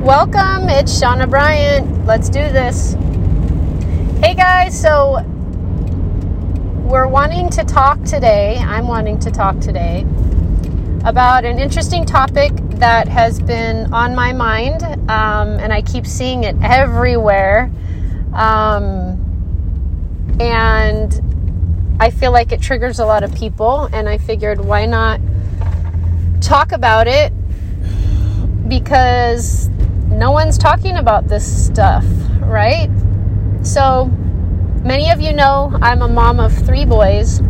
[0.00, 2.06] Welcome, it's Shauna Bryant.
[2.06, 2.94] Let's do this.
[4.24, 5.22] Hey guys, so
[6.88, 8.56] we're wanting to talk today.
[8.56, 10.06] I'm wanting to talk today
[11.04, 16.44] about an interesting topic that has been on my mind, um, and I keep seeing
[16.44, 17.70] it everywhere.
[18.32, 19.18] Um,
[20.40, 25.20] and I feel like it triggers a lot of people, and I figured why not
[26.40, 27.34] talk about it
[28.66, 29.68] because
[30.10, 32.04] no one's talking about this stuff,
[32.40, 32.90] right?
[33.62, 34.06] So,
[34.84, 37.40] many of you know I'm a mom of three boys,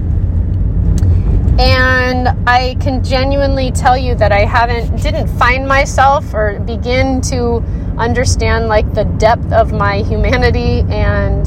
[1.58, 7.62] and I can genuinely tell you that I haven't, didn't find myself or begin to
[7.98, 11.46] understand like the depth of my humanity and,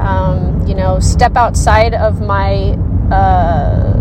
[0.00, 2.76] um, you know, step outside of my,
[3.10, 3.91] uh,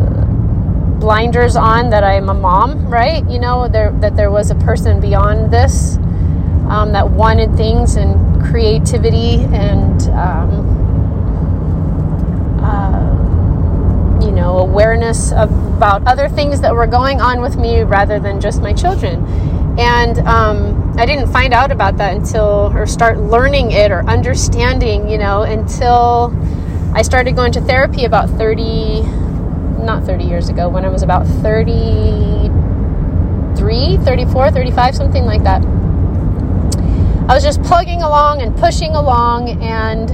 [1.02, 3.28] blinders on that I'm a mom, right?
[3.28, 5.98] You know, there, that there was a person beyond this
[6.70, 10.70] um, that wanted things and creativity and, um,
[12.64, 18.40] uh, you know, awareness about other things that were going on with me rather than
[18.40, 19.26] just my children.
[19.80, 25.10] And um, I didn't find out about that until, or start learning it or understanding,
[25.10, 26.32] you know, until
[26.94, 29.21] I started going to therapy about 30
[29.84, 35.64] not 30 years ago, when I was about 33, 34, 35, something like that.
[37.30, 39.62] I was just plugging along and pushing along.
[39.64, 40.10] And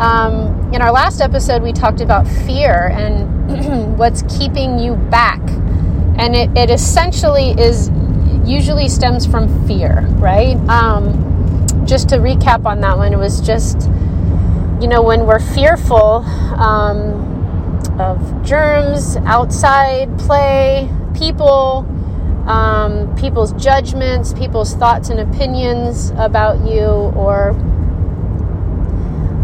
[0.00, 5.40] um, in our last episode, we talked about fear and what's keeping you back.
[6.16, 7.90] And it, it, essentially is
[8.44, 10.56] usually stems from fear, right?
[10.68, 13.88] Um, just to recap on that one, it was just,
[14.80, 16.24] you know, when we're fearful,
[16.58, 17.33] um,
[17.98, 21.86] of germs, outside play, people,
[22.46, 27.50] um, people's judgments, people's thoughts and opinions about you, or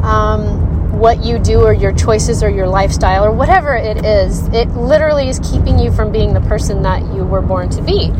[0.05, 4.47] um, what you do, or your choices, or your lifestyle, or whatever it is.
[4.49, 8.13] It literally is keeping you from being the person that you were born to be.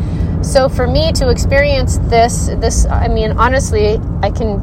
[0.43, 4.59] So for me to experience this, this, I mean, honestly, I can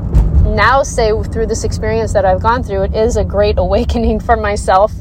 [0.56, 4.36] now say through this experience that I've gone through, it is a great awakening for
[4.36, 4.92] myself.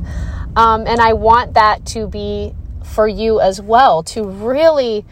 [0.58, 2.52] Um, and I want that to be
[2.84, 5.06] for you as well to really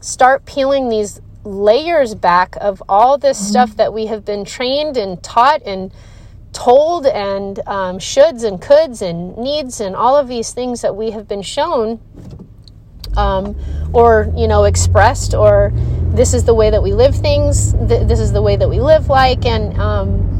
[0.00, 3.50] start peeling these layers back of all this mm-hmm.
[3.50, 5.92] stuff that we have been trained and taught and
[6.52, 11.12] told and um, shoulds and coulds and needs and all of these things that we
[11.12, 12.00] have been shown
[13.16, 13.56] um,
[13.92, 15.72] or you know expressed or
[16.14, 18.80] this is the way that we live things th- this is the way that we
[18.80, 20.39] live like and um,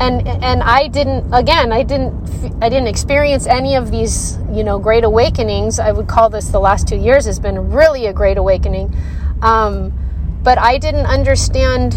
[0.00, 2.14] and and I didn't again I didn't
[2.62, 5.78] I didn't experience any of these you know great awakenings.
[5.78, 8.94] I would call this the last two years has been really a great awakening.
[9.42, 9.92] Um,
[10.42, 11.94] but I didn't understand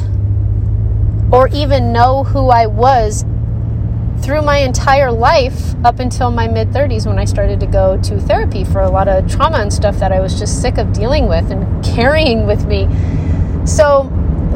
[1.32, 3.26] or even know who I was
[4.22, 8.20] through my entire life up until my mid 30s when I started to go to
[8.20, 11.28] therapy for a lot of trauma and stuff that I was just sick of dealing
[11.28, 12.88] with and carrying with me.
[13.66, 14.10] So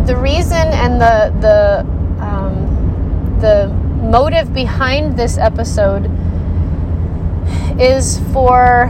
[0.06, 1.97] the reason and the the
[3.40, 3.68] the
[4.02, 6.09] motive behind this episode
[7.80, 8.86] is for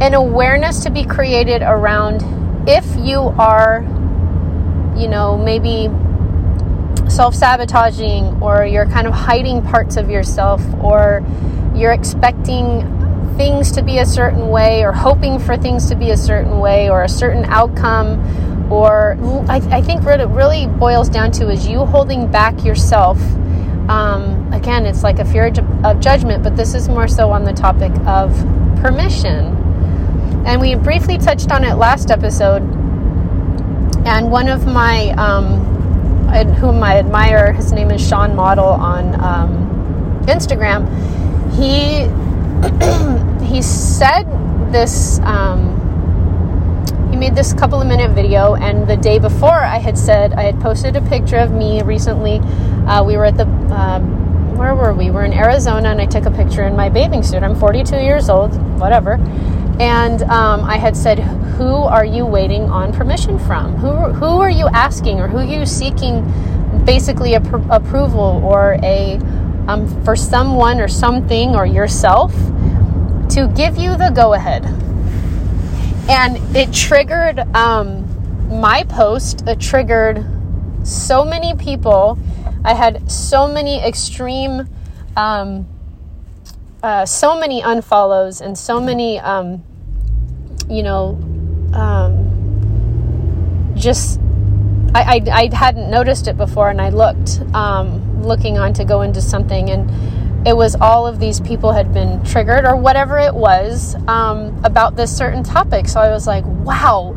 [0.00, 2.22] an awareness to be created around
[2.68, 3.82] if you are,
[4.96, 5.90] you know, maybe
[7.10, 11.24] self sabotaging or you're kind of hiding parts of yourself or
[11.74, 12.99] you're expecting
[13.40, 16.90] things to be a certain way or hoping for things to be a certain way
[16.90, 18.20] or a certain outcome
[18.70, 19.16] or
[19.48, 23.18] I, I think what it really boils down to is you holding back yourself.
[23.88, 25.50] Um, again, it's like a fear
[25.84, 28.30] of judgment, but this is more so on the topic of
[28.82, 29.56] permission.
[30.44, 32.60] And we briefly touched on it last episode.
[34.06, 35.64] And one of my, um,
[36.56, 40.84] whom I admire, his name is Sean Model on um, Instagram.
[41.54, 42.04] He
[43.50, 44.24] he said
[44.72, 45.76] this um,
[47.10, 50.42] he made this couple of minute video, and the day before, I had said I
[50.42, 52.38] had posted a picture of me recently.
[52.86, 55.10] Uh, we were at the um, where were we?
[55.10, 57.42] We're in Arizona, and I took a picture in my bathing suit.
[57.42, 59.14] I'm 42 years old, whatever.
[59.80, 61.18] And um, I had said,
[61.58, 63.74] "Who are you waiting on permission from?
[63.76, 66.22] Who who are you asking, or who are you seeking,
[66.84, 69.18] basically pr- approval or a
[69.66, 72.32] um, for someone or something or yourself
[73.30, 74.64] to give you the go ahead?"
[76.10, 78.04] and it triggered um,
[78.60, 79.46] my post.
[79.46, 80.26] It triggered
[80.82, 82.18] so many people.
[82.64, 84.68] I had so many extreme,
[85.16, 85.68] um,
[86.82, 89.62] uh, so many unfollows and so many, um,
[90.68, 91.18] you know,
[91.74, 92.26] um,
[93.76, 94.18] just
[94.92, 99.02] I, I, I, hadn't noticed it before and I looked um, looking on to go
[99.02, 99.88] into something and
[100.46, 104.96] it was all of these people had been triggered or whatever it was um, about
[104.96, 105.86] this certain topic.
[105.86, 107.14] So I was like wow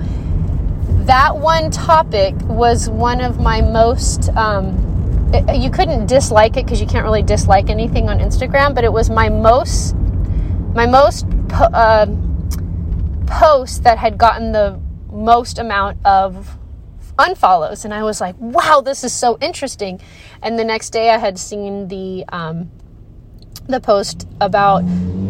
[1.05, 6.79] that one topic was one of my most um, it, you couldn't dislike it because
[6.79, 9.95] you can't really dislike anything on Instagram but it was my most
[10.73, 12.05] my most po- uh,
[13.27, 14.79] post that had gotten the
[15.11, 16.57] most amount of
[17.19, 17.85] unfollows.
[17.85, 19.99] And i was like wow this is so interesting.
[20.41, 22.71] And the next day i had seen the um,
[23.67, 24.83] the post about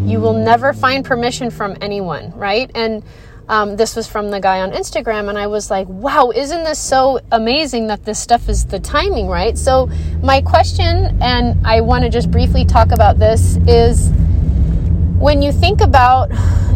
[0.05, 3.03] you will never find permission from anyone right and
[3.49, 6.79] um, this was from the guy on instagram and i was like wow isn't this
[6.79, 9.87] so amazing that this stuff is the timing right so
[10.21, 14.11] my question and i want to just briefly talk about this is
[15.19, 16.29] when you think about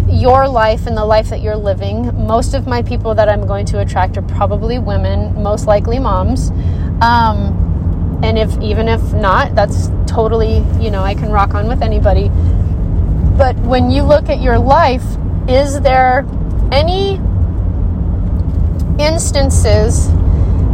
[0.10, 3.66] your life and the life that you're living, most of my people that I'm going
[3.68, 6.50] to attract are probably women, most likely moms.
[7.02, 7.67] Um,
[8.24, 12.30] and if even if not, that's totally, you know, I can rock on with anybody.
[13.38, 15.04] But when you look at your life,
[15.48, 16.26] is there
[16.72, 17.22] any
[19.00, 20.10] instances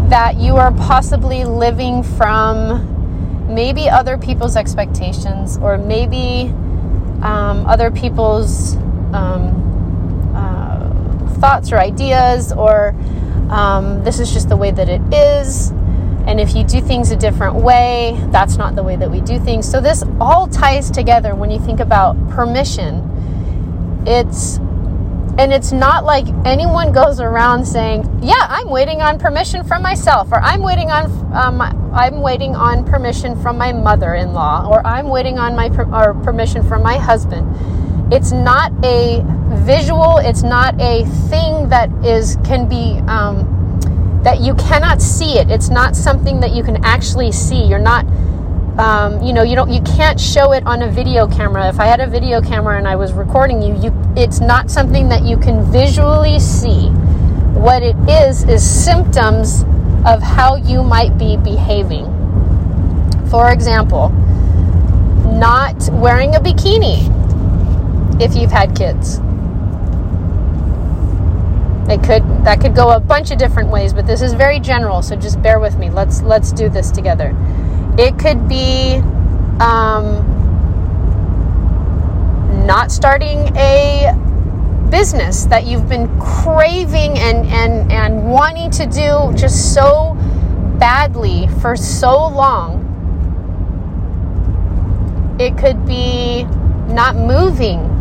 [0.09, 2.89] that you are possibly living from
[3.53, 6.53] maybe other people's expectations or maybe
[7.21, 8.75] um, other people's
[9.13, 10.89] um, uh,
[11.39, 12.95] thoughts or ideas, or
[13.49, 15.72] um, this is just the way that it is.
[16.25, 19.39] And if you do things a different way, that's not the way that we do
[19.39, 19.69] things.
[19.69, 23.09] So this all ties together when you think about permission.
[24.05, 24.59] It's
[25.37, 30.31] and it's not like anyone goes around saying, "Yeah, I'm waiting on permission from myself,"
[30.31, 31.61] or "I'm waiting on um,
[31.93, 36.61] I'm waiting on permission from my mother-in-law," or "I'm waiting on my per- or permission
[36.63, 37.47] from my husband."
[38.13, 39.25] It's not a
[39.65, 40.17] visual.
[40.17, 43.52] It's not a thing that is can be um,
[44.23, 45.49] that you cannot see it.
[45.49, 47.63] It's not something that you can actually see.
[47.63, 48.05] You're not
[48.77, 51.85] um, you know you don't you can't show it on a video camera if i
[51.85, 55.37] had a video camera and i was recording you you it's not something that you
[55.37, 56.87] can visually see
[57.53, 59.61] what it is is symptoms
[60.05, 62.05] of how you might be behaving
[63.29, 64.09] for example
[65.37, 66.97] not wearing a bikini
[68.19, 69.19] if you've had kids
[71.93, 75.01] it could that could go a bunch of different ways but this is very general
[75.01, 77.35] so just bear with me let's let's do this together
[77.97, 78.95] it could be
[79.59, 80.33] um,
[82.65, 84.11] not starting a
[84.89, 90.15] business that you've been craving and, and, and wanting to do just so
[90.77, 92.81] badly for so long.
[95.39, 96.43] It could be
[96.93, 97.92] not moving.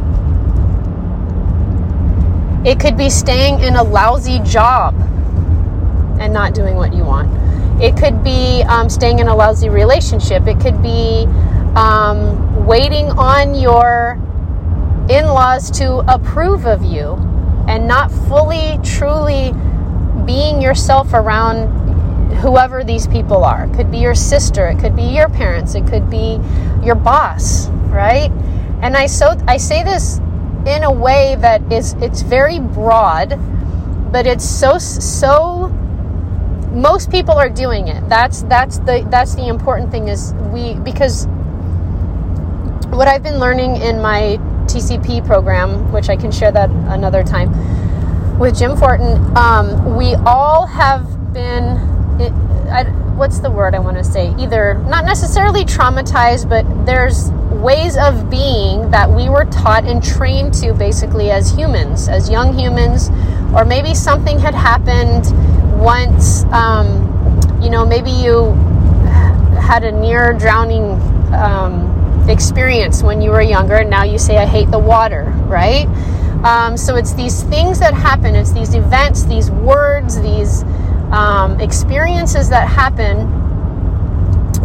[2.64, 4.94] It could be staying in a lousy job
[6.20, 7.30] and not doing what you want.
[7.82, 10.46] It could be um, staying in a lousy relationship.
[10.46, 11.24] It could be
[11.74, 14.18] um, waiting on your
[15.10, 17.14] in laws to approve of you
[17.66, 19.52] and not fully, truly
[20.24, 21.66] being yourself around
[22.36, 23.64] whoever these people are.
[23.64, 26.38] It could be your sister, it could be your parents, it could be
[26.84, 28.30] your boss, right?
[28.82, 30.20] And I so I say this
[30.66, 33.38] in a way that is it's very broad,
[34.12, 35.68] but it's so so
[36.72, 38.08] most people are doing it.
[38.08, 41.26] That's that's the that's the important thing is we because
[42.90, 47.50] what I've been learning in my TCP program, which I can share that another time
[48.38, 51.90] with Jim Fortin, um, we all have been.
[52.20, 52.32] It,
[52.70, 52.84] I,
[53.16, 54.34] what's the word I want to say?
[54.38, 60.54] Either not necessarily traumatized, but there's ways of being that we were taught and trained
[60.54, 63.10] to basically as humans, as young humans,
[63.54, 65.24] or maybe something had happened
[65.80, 67.08] once, um,
[67.62, 68.52] you know, maybe you
[69.60, 70.92] had a near drowning
[71.34, 75.86] um, experience when you were younger, and now you say, I hate the water, right?
[76.44, 80.64] Um, so it's these things that happen, it's these events, these words, these
[81.12, 83.41] um, experiences that happen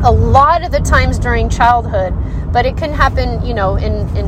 [0.04, 2.14] a lot of the times during childhood,
[2.52, 4.26] but it can happen, you know, in, in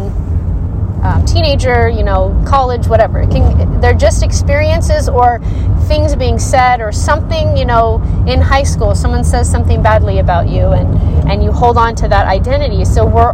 [1.04, 3.22] um, teenager, you know, college, whatever.
[3.22, 5.40] It can, they're just experiences or
[5.88, 10.50] things being said or something, you know, in high school, someone says something badly about
[10.50, 12.84] you and, and you hold on to that identity.
[12.86, 13.34] So we're,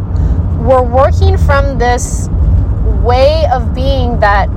[0.60, 2.28] we're working from this
[3.02, 4.48] way of being that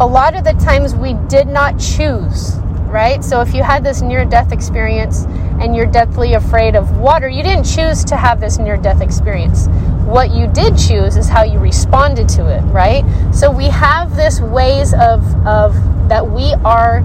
[0.00, 2.56] a lot of the times we did not choose,
[2.92, 3.24] right?
[3.24, 5.24] So if you had this near death experience
[5.60, 9.68] and you're deathly afraid of water, you didn't choose to have this near death experience
[10.12, 13.02] what you did choose is how you responded to it, right?
[13.32, 15.74] So we have this ways of of
[16.08, 17.00] that we are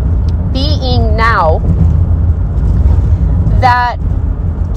[0.51, 1.59] being now
[3.61, 3.97] that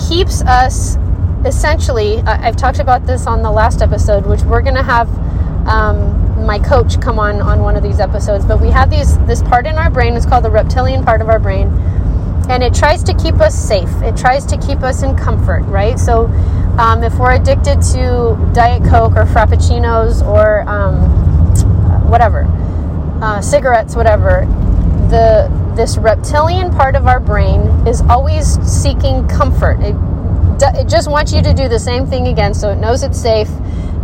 [0.08, 0.96] keeps us
[1.44, 5.08] essentially i've talked about this on the last episode which we're going to have
[5.66, 9.42] um, my coach come on on one of these episodes but we have these this
[9.42, 11.68] part in our brain it's called the reptilian part of our brain
[12.48, 15.98] and it tries to keep us safe it tries to keep us in comfort right
[15.98, 16.26] so
[16.78, 20.96] um, if we're addicted to diet coke or frappuccinos or um,
[22.10, 22.44] whatever
[23.22, 24.46] uh, cigarettes whatever
[25.10, 29.94] the this reptilian part of our brain is always seeking comfort it
[30.62, 33.48] it just wants you to do the same thing again so it knows it's safe.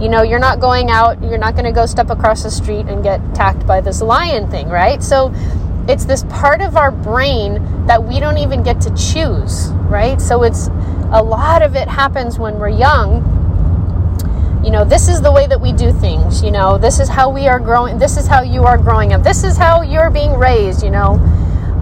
[0.00, 2.86] You know, you're not going out, you're not going to go step across the street
[2.86, 5.02] and get attacked by this lion thing, right?
[5.02, 5.32] So
[5.88, 10.20] it's this part of our brain that we don't even get to choose, right?
[10.20, 10.68] So it's
[11.12, 13.32] a lot of it happens when we're young.
[14.64, 17.30] You know, this is the way that we do things, you know, this is how
[17.30, 20.34] we are growing, this is how you are growing up, this is how you're being
[20.34, 21.20] raised, you know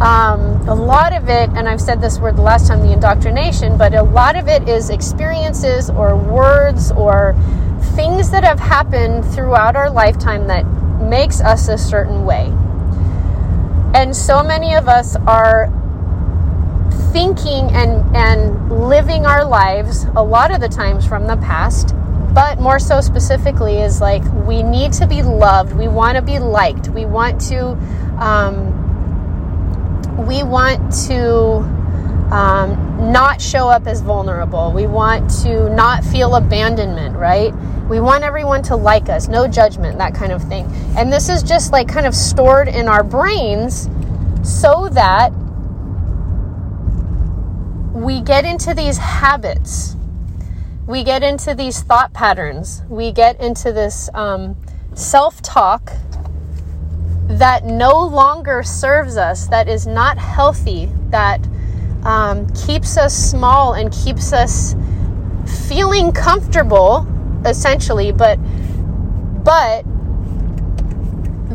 [0.00, 3.78] um, a lot of it, and I've said this word the last time, the indoctrination,
[3.78, 7.37] but a lot of it is experiences or words or
[7.94, 10.64] things that have happened throughout our lifetime that
[11.00, 12.46] makes us a certain way.
[13.94, 15.72] And so many of us are
[17.12, 21.94] thinking and, and living our lives a lot of the times from the past,
[22.34, 26.38] but more so specifically is like we need to be loved, we want to be
[26.38, 27.78] liked, we want to.
[28.18, 28.80] Um,
[30.26, 31.62] we want to
[32.31, 34.73] um, not show up as vulnerable.
[34.73, 37.54] We want to not feel abandonment, right?
[37.88, 40.66] We want everyone to like us, no judgment, that kind of thing.
[40.97, 43.88] And this is just like kind of stored in our brains
[44.43, 45.31] so that
[47.93, 49.97] we get into these habits.
[50.87, 52.83] We get into these thought patterns.
[52.88, 54.57] We get into this um,
[54.95, 55.93] self talk
[57.26, 61.40] that no longer serves us, that is not healthy, that
[62.04, 64.75] um, keeps us small and keeps us
[65.68, 67.06] feeling comfortable,
[67.44, 68.38] essentially, but
[69.44, 69.84] but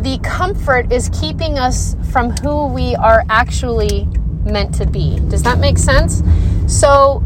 [0.04, 4.08] the comfort is keeping us from who we are actually
[4.44, 5.20] meant to be.
[5.30, 6.24] Does that make sense?
[6.68, 7.24] So,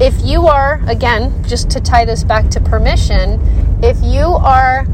[0.00, 3.40] if you are, again, just to tie this back to permission,
[3.82, 4.86] if you are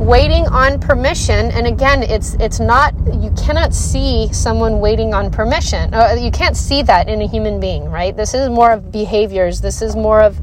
[0.00, 5.92] waiting on permission and again it's it's not you cannot see someone waiting on permission.
[5.92, 8.16] Uh, you can't see that in a human being right?
[8.16, 9.60] This is more of behaviors.
[9.60, 10.38] This is more of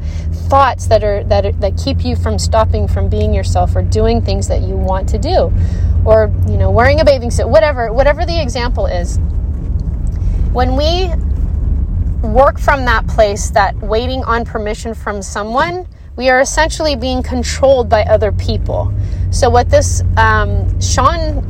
[0.47, 4.21] thoughts that are that are, that keep you from stopping from being yourself or doing
[4.21, 5.51] things that you want to do.
[6.05, 9.17] Or you know wearing a bathing suit whatever whatever the example is.
[10.53, 11.09] When we
[12.21, 15.87] work from that place that waiting on permission from someone
[16.17, 18.91] we are essentially being controlled by other people.
[19.37, 21.43] So, what this, um, Sean,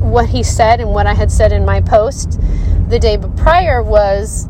[0.00, 2.40] what he said and what I had said in my post
[2.88, 4.48] the day prior was,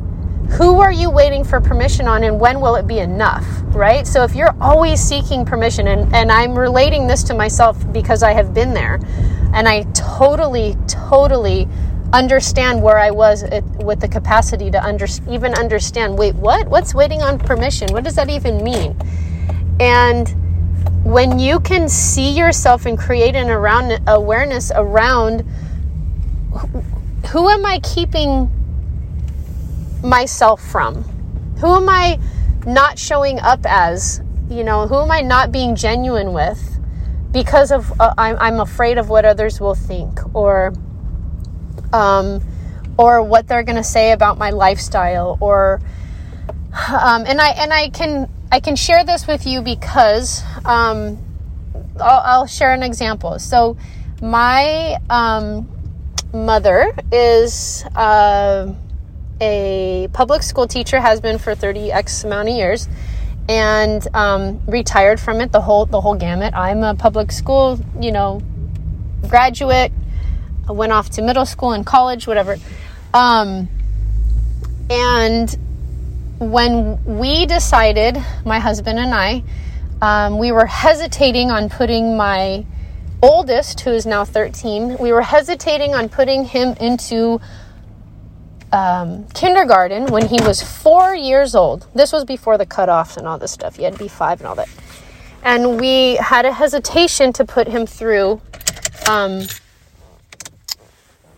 [0.50, 3.44] who are you waiting for permission on and when will it be enough?
[3.74, 4.06] Right?
[4.06, 8.32] So if you're always seeking permission and, and i'm relating this to myself because i
[8.32, 9.00] have been there
[9.52, 11.66] and i totally totally
[12.12, 16.68] understand where i was at, with the capacity to under, even understand wait what?
[16.68, 17.92] What's waiting on permission?
[17.92, 18.96] What does that even mean?
[19.80, 20.45] And
[21.06, 25.42] when you can see yourself and create an around awareness around
[27.30, 28.50] who am I keeping
[30.02, 31.04] myself from?
[31.60, 32.18] Who am I
[32.66, 34.20] not showing up as?
[34.50, 36.80] You know, who am I not being genuine with
[37.30, 40.74] because of uh, I'm, I'm afraid of what others will think or
[41.92, 42.44] um,
[42.98, 45.80] or what they're going to say about my lifestyle or
[46.88, 51.18] um, and I and I can I can share this with you because um,
[52.00, 53.38] I'll, I'll, share an example.
[53.38, 53.76] So,
[54.22, 55.68] my um,
[56.32, 58.72] mother is uh,
[59.40, 62.88] a public school teacher, has been for 30 X amount of years,
[63.48, 66.54] and um, retired from it the whole the whole gamut.
[66.54, 68.42] I'm a public school, you know,
[69.28, 69.92] graduate.
[70.68, 72.56] I went off to middle school and college, whatever.
[73.12, 73.68] Um,
[74.88, 75.56] and
[76.38, 79.42] when we decided, my husband and I,
[80.02, 82.66] um, we were hesitating on putting my
[83.22, 87.40] oldest, who is now 13, we were hesitating on putting him into
[88.72, 91.86] um, kindergarten when he was four years old.
[91.94, 93.76] This was before the cutoffs and all this stuff.
[93.76, 94.68] He had to be five and all that.
[95.42, 98.42] And we had a hesitation to put him through,
[99.08, 99.42] um,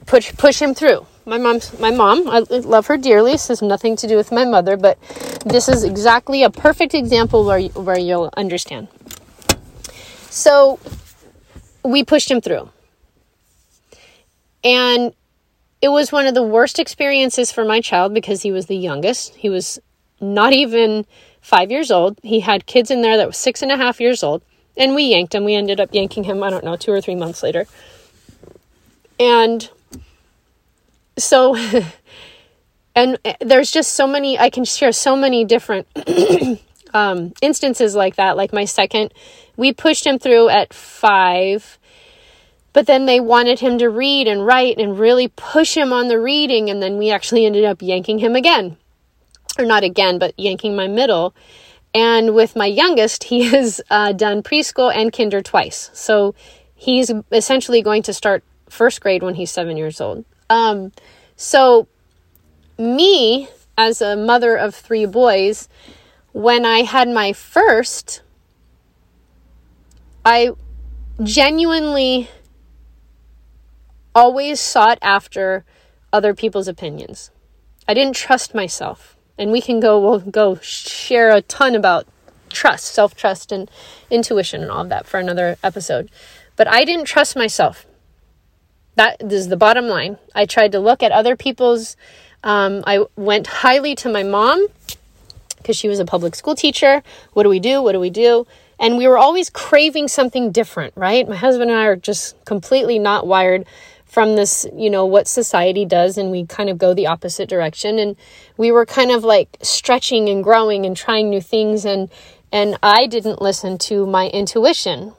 [0.07, 2.29] push push him through my mom's my mom.
[2.29, 3.33] I love her dearly.
[3.33, 4.99] This has nothing to do with my mother, but
[5.45, 8.89] this is exactly a perfect example where where you'll understand.
[10.31, 10.81] So
[11.85, 12.71] we pushed him through.
[14.65, 15.13] And
[15.81, 19.37] it was one of the worst experiences for my child because he was the youngest.
[19.37, 19.79] He was
[20.21, 21.07] not even
[21.41, 22.19] five years old.
[22.23, 24.43] He had kids in there that was six and a half years old.
[24.77, 25.45] And we yanked him.
[25.45, 27.67] We ended up yanking him, I don't know, two or three months later.
[29.21, 29.69] And
[31.19, 31.57] so,
[32.95, 35.87] and there's just so many, I can share so many different
[36.95, 38.37] um, instances like that.
[38.37, 39.13] Like my second,
[39.57, 41.79] we pushed him through at five
[42.79, 46.21] but then they wanted him to read and write and really push him on the
[46.21, 46.71] reading.
[46.71, 48.77] And then we actually ended up yanking him again.
[49.59, 51.35] Or not again, but yanking my middle.
[51.93, 55.91] And with my youngest, he has uh, done preschool and kinder twice.
[55.93, 56.37] So
[56.75, 60.25] he's essentially going to start first grade when he's seven years old.
[60.51, 60.93] Um,
[61.37, 61.89] so,
[62.79, 65.69] me, as a mother of three boys,
[66.33, 68.23] when I had my first,
[70.25, 70.51] I
[71.23, 72.29] genuinely
[74.15, 75.65] always sought after
[76.13, 77.31] other people's opinions.
[77.87, 79.17] I didn't trust myself.
[79.39, 82.07] And we can go, we'll go share a ton about
[82.49, 83.71] trust, self trust, and
[84.11, 86.11] intuition and all of that for another episode.
[86.57, 87.87] But I didn't trust myself.
[88.99, 90.19] That is the bottom line.
[90.35, 91.97] I tried to look at other people's,
[92.43, 94.67] um, I went highly to my mom
[95.59, 97.05] because she was a public school teacher.
[97.33, 97.81] What do we do?
[97.81, 98.45] What do we do?
[98.77, 101.29] And we were always craving something different, right?
[101.29, 103.67] My husband and I are just completely not wired
[104.05, 108.01] from this, you know, what society does, and we kind of go the opposite direction.
[108.01, 108.17] And
[108.57, 112.11] we were kind of like stretching and growing and trying new things, and
[112.51, 115.13] and I didn't listen to my intuition.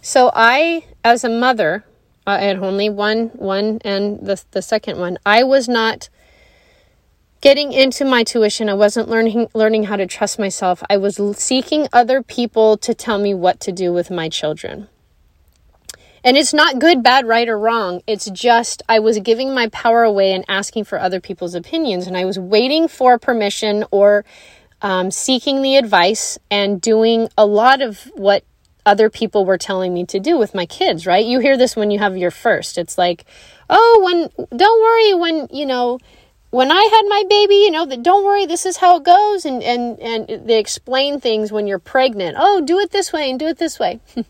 [0.00, 1.84] So I, as a mother,
[2.26, 5.18] I had only one, one, and the the second one.
[5.26, 6.08] I was not
[7.40, 8.70] getting into my tuition.
[8.70, 10.82] I wasn't learning learning how to trust myself.
[10.88, 14.88] I was seeking other people to tell me what to do with my children.
[16.26, 18.00] And it's not good, bad, right, or wrong.
[18.06, 22.06] It's just I was giving my power away and asking for other people's opinions.
[22.06, 24.24] And I was waiting for permission or
[24.80, 28.42] um, seeking the advice and doing a lot of what
[28.86, 31.24] other people were telling me to do with my kids, right?
[31.24, 32.78] You hear this when you have your first.
[32.78, 33.24] It's like,
[33.70, 35.98] oh, when, don't worry, when, you know,
[36.50, 39.44] when I had my baby, you know, that don't worry, this is how it goes.
[39.44, 42.36] And, and, and they explain things when you're pregnant.
[42.38, 44.00] Oh, do it this way and do it this way.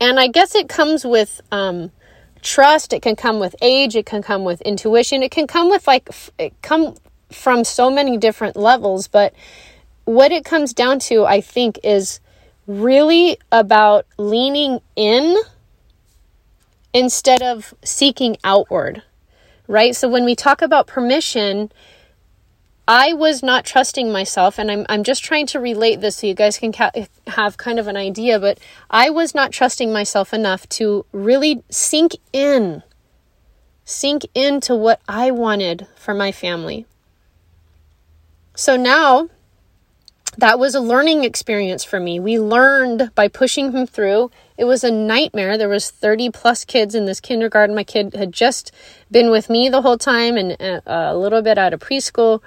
[0.00, 1.90] And I guess it comes with um,
[2.42, 2.92] trust.
[2.92, 3.96] It can come with age.
[3.96, 5.22] It can come with intuition.
[5.22, 6.94] It can come with like it come
[7.30, 9.08] from so many different levels.
[9.08, 9.34] But
[10.04, 12.20] what it comes down to, I think, is
[12.66, 15.36] really about leaning in
[16.92, 19.02] instead of seeking outward.
[19.66, 19.96] Right.
[19.96, 21.72] So when we talk about permission,
[22.86, 26.34] I was not trusting myself, and I'm, I'm just trying to relate this so you
[26.34, 26.90] guys can ca-
[27.28, 28.58] have kind of an idea, but
[28.90, 32.82] I was not trusting myself enough to really sink in,
[33.86, 36.84] sink into what I wanted for my family.
[38.54, 39.30] So now
[40.38, 42.20] that was a learning experience for me.
[42.20, 44.30] We learned by pushing him through.
[44.56, 45.58] It was a nightmare.
[45.58, 47.74] There was 30 plus kids in this kindergarten.
[47.74, 48.72] My kid had just
[49.10, 52.42] been with me the whole time and uh, a little bit out of preschool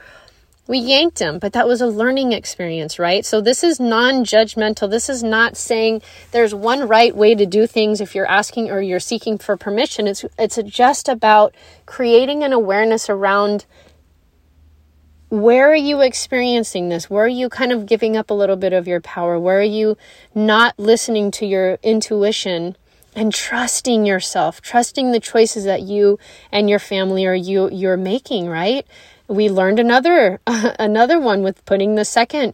[0.68, 3.26] we yanked him, but that was a learning experience, right?
[3.26, 4.90] So this is non judgmental.
[4.90, 8.82] This is not saying there's one right way to do things if you're asking or
[8.82, 10.08] you're seeking for permission.
[10.08, 13.66] It's, it's just about creating an awareness around
[15.30, 17.10] where are you experiencing this?
[17.10, 19.40] Where are you kind of giving up a little bit of your power?
[19.40, 19.98] Where are you
[20.34, 22.76] not listening to your intuition?
[23.16, 26.20] and trusting yourself, trusting the choices that you
[26.52, 28.86] and your family are you you're making, right?
[29.28, 32.54] we learned another another one with putting the second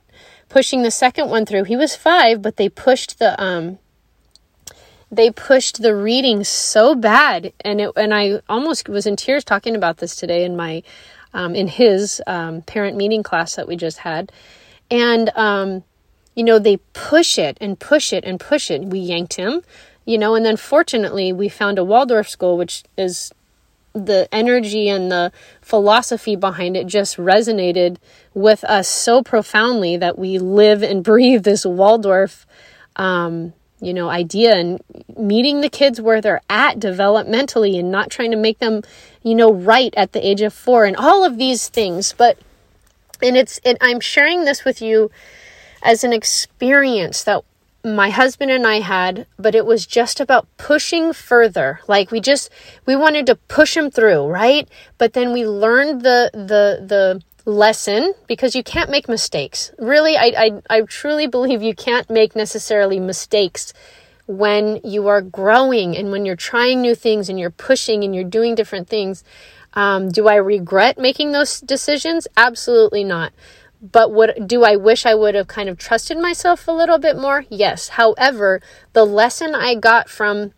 [0.49, 1.63] pushing the second one through.
[1.63, 3.79] He was 5, but they pushed the um
[5.11, 9.75] they pushed the reading so bad and it and I almost was in tears talking
[9.75, 10.81] about this today in my
[11.33, 14.31] um, in his um, parent meeting class that we just had.
[14.91, 15.83] And um,
[16.35, 18.83] you know, they push it and push it and push it.
[18.83, 19.61] We yanked him,
[20.05, 23.31] you know, and then fortunately we found a Waldorf school which is
[23.93, 27.97] the energy and the philosophy behind it just resonated
[28.33, 32.45] with us so profoundly that we live and breathe this Waldorf,
[32.95, 34.81] um, you know, idea and
[35.17, 38.81] meeting the kids where they're at developmentally and not trying to make them,
[39.21, 42.13] you know, right at the age of four and all of these things.
[42.17, 42.37] But,
[43.21, 45.11] and it's, and I'm sharing this with you
[45.81, 47.43] as an experience that
[47.83, 51.81] my husband and I had, but it was just about pushing further.
[51.87, 52.49] Like we just
[52.85, 54.67] we wanted to push him through, right?
[54.97, 59.71] But then we learned the the the lesson because you can't make mistakes.
[59.77, 60.33] Really, I
[60.69, 63.73] I, I truly believe you can't make necessarily mistakes
[64.25, 68.23] when you are growing and when you're trying new things and you're pushing and you're
[68.23, 69.23] doing different things.
[69.73, 72.27] Um, do I regret making those decisions?
[72.37, 73.33] Absolutely not.
[73.81, 77.17] But what do I wish I would have kind of trusted myself a little bit
[77.17, 77.43] more?
[77.49, 77.89] Yes.
[77.89, 78.61] However,
[78.93, 80.53] the lesson I got from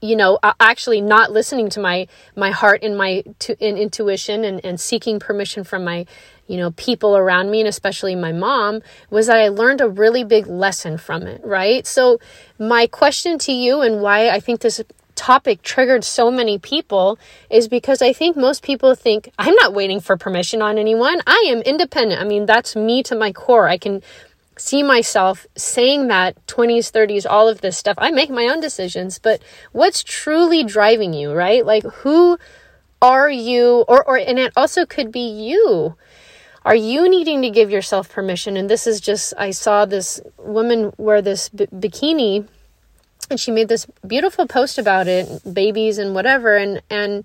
[0.00, 2.06] you know actually not listening to my
[2.36, 6.06] my heart and my to, in intuition and, and seeking permission from my
[6.46, 8.80] you know people around me and especially my mom
[9.10, 12.18] was that i learned a really big lesson from it right so
[12.58, 14.80] my question to you and why i think this
[15.18, 17.18] topic triggered so many people
[17.50, 21.20] is because I think most people think I'm not waiting for permission on anyone.
[21.26, 22.20] I am independent.
[22.22, 23.68] I mean, that's me to my core.
[23.68, 24.00] I can
[24.58, 27.96] see myself saying that 20s, 30s, all of this stuff.
[27.98, 29.40] I make my own decisions, but
[29.72, 31.64] what's truly driving you, right?
[31.64, 32.38] Like who
[33.00, 35.96] are you or or and it also could be you.
[36.64, 38.56] Are you needing to give yourself permission?
[38.56, 42.46] And this is just I saw this woman wear this b- bikini
[43.30, 47.24] and she made this beautiful post about it, babies and whatever and and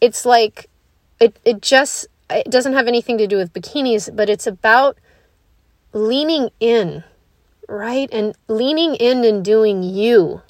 [0.00, 0.68] it's like
[1.20, 4.98] it it just it doesn't have anything to do with bikinis, but it's about
[5.96, 7.02] leaning in,
[7.68, 8.08] right?
[8.12, 10.42] And leaning in and doing you.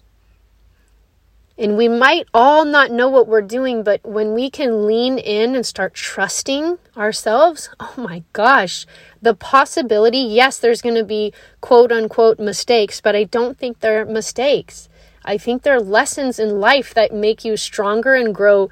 [1.59, 5.55] And we might all not know what we're doing, but when we can lean in
[5.55, 8.87] and start trusting ourselves, oh my gosh,
[9.23, 11.33] the possibility yes, there's going to be
[11.63, 14.91] quote unquote mistakes, but I don't think they're mistakes.
[15.25, 18.69] I think they're lessons in life that make you stronger and grow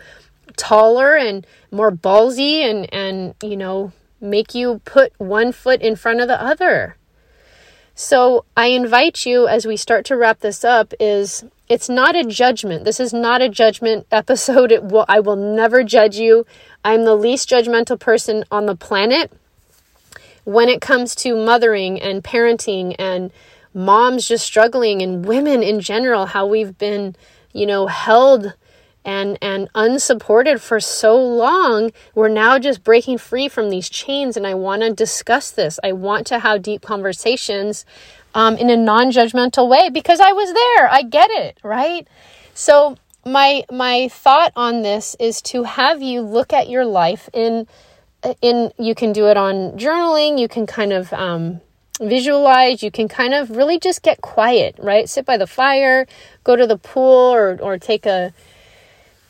[0.56, 3.92] taller and more ballsy and, and you know,
[4.24, 6.96] make you put one foot in front of the other.
[7.94, 12.24] So I invite you as we start to wrap this up is it's not a
[12.24, 12.84] judgment.
[12.84, 14.72] This is not a judgment episode.
[14.72, 16.46] It will, I will never judge you.
[16.84, 19.32] I'm the least judgmental person on the planet
[20.44, 23.32] when it comes to mothering and parenting and
[23.72, 27.16] moms just struggling and women in general how we've been,
[27.52, 28.54] you know, held
[29.04, 34.36] and and unsupported for so long we're now just breaking free from these chains.
[34.36, 35.78] And i want to discuss this.
[35.84, 37.84] I want to have deep conversations
[38.34, 40.88] um, in a non-judgmental way because i was there.
[40.88, 42.06] I get it right?
[42.54, 47.66] So my my thought on this is to have you look at your life in
[48.40, 50.38] in you can do it on journaling.
[50.38, 51.60] You can kind of um,
[52.00, 52.82] visualize.
[52.82, 55.08] You can kind of really just get quiet right?
[55.08, 56.06] Sit by the fire
[56.42, 58.32] go to the pool or or take a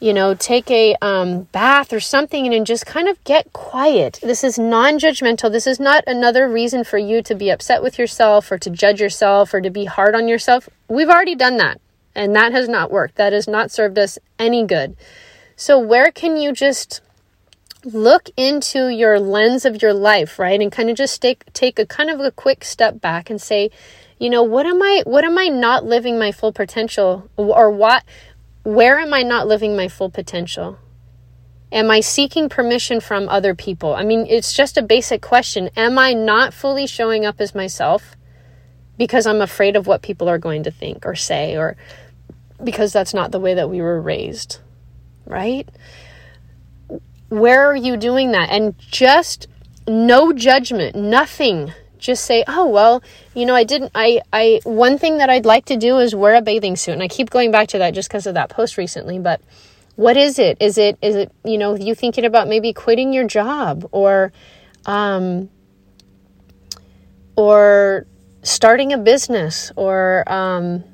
[0.01, 4.19] you know, take a um, bath or something and just kind of get quiet.
[4.23, 5.51] This is non judgmental.
[5.51, 9.01] This is not another reason for you to be upset with yourself or to judge
[9.01, 10.69] yourself or to be hard on yourself.
[10.89, 11.81] We've already done that,
[12.15, 13.17] and that has not worked.
[13.17, 14.97] That has not served us any good.
[15.57, 17.01] So, where can you just
[17.85, 20.61] look into your lens of your life, right?
[20.61, 23.71] And kind of just take take a kind of a quick step back and say,
[24.19, 28.05] you know, what am I what am I not living my full potential or what
[28.65, 30.79] where am I not living my full potential?
[31.71, 33.95] Am I seeking permission from other people?
[33.95, 35.71] I mean, it's just a basic question.
[35.77, 38.17] Am I not fully showing up as myself
[38.97, 41.77] because I'm afraid of what people are going to think or say, or
[42.63, 44.61] because that's not the way that we were raised,
[45.27, 45.69] right?
[47.29, 48.51] Where are you doing that?
[48.51, 49.49] And just
[49.87, 51.73] no judgment, nothing
[52.05, 53.03] just say, "Oh, well,
[53.35, 56.35] you know, I didn't I I one thing that I'd like to do is wear
[56.35, 58.77] a bathing suit." And I keep going back to that just because of that post
[58.79, 59.41] recently, but
[59.97, 60.59] what is it?
[60.61, 64.33] Is it is it, you know, you thinking about maybe quitting your job or
[64.87, 65.49] um
[67.37, 68.07] or
[68.43, 70.85] starting a business or um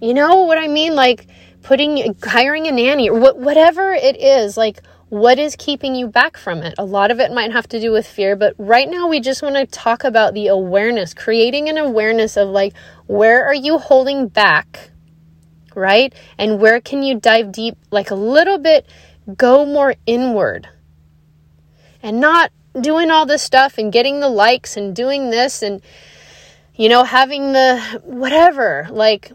[0.00, 1.28] you know what I mean like
[1.62, 6.36] putting hiring a nanny or what, whatever it is like what is keeping you back
[6.36, 6.74] from it?
[6.78, 9.42] A lot of it might have to do with fear, but right now we just
[9.42, 12.74] want to talk about the awareness, creating an awareness of like,
[13.06, 14.90] where are you holding back?
[15.74, 16.14] Right?
[16.38, 18.86] And where can you dive deep, like a little bit,
[19.36, 20.68] go more inward
[22.02, 25.80] and not doing all this stuff and getting the likes and doing this and,
[26.74, 28.86] you know, having the whatever.
[28.90, 29.32] Like,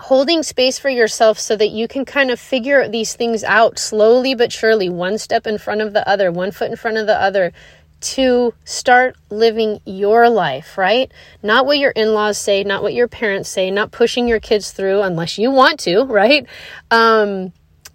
[0.00, 4.34] holding space for yourself so that you can kind of figure these things out slowly
[4.34, 7.20] but surely, one step in front of the other, one foot in front of the
[7.20, 7.52] other,
[8.00, 11.12] to start living your life, right?
[11.42, 14.72] Not what your in laws say, not what your parents say, not pushing your kids
[14.72, 16.46] through unless you want to, right?
[16.90, 17.52] Um,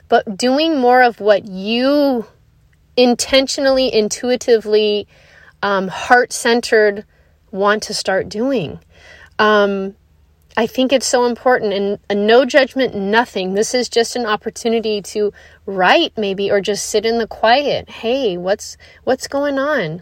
[0.08, 2.26] but doing more of what you
[2.96, 5.08] intentionally, intuitively,
[5.63, 7.04] um, heart centered
[7.50, 8.80] want to start doing.
[9.39, 9.96] Um,
[10.58, 13.54] I think it's so important and a no judgment, nothing.
[13.54, 15.34] This is just an opportunity to
[15.65, 17.89] write maybe or just sit in the quiet.
[17.89, 20.02] Hey, what's what's going on?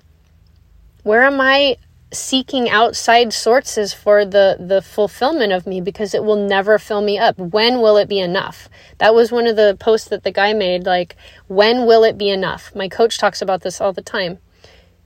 [1.02, 1.78] Where am I
[2.14, 7.18] seeking outside sources for the the fulfillment of me because it will never fill me
[7.18, 10.54] up when will it be enough that was one of the posts that the guy
[10.54, 11.16] made like
[11.48, 14.38] when will it be enough my coach talks about this all the time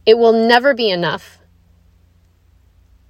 [0.06, 1.40] it will never be enough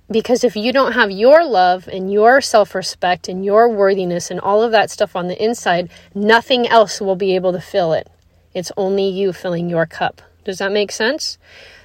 [0.10, 4.64] because if you don't have your love and your self-respect and your worthiness and all
[4.64, 8.10] of that stuff on the inside nothing else will be able to fill it.
[8.54, 10.22] It's only you filling your cup.
[10.44, 11.38] Does that make sense?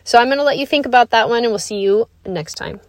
[0.05, 2.55] So I'm going to let you think about that one and we'll see you next
[2.55, 2.81] time.